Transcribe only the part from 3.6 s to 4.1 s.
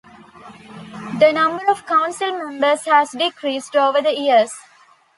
over